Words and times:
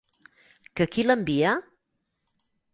Que 0.79 0.87
qui 0.95 1.05
l'envia? 1.09 1.53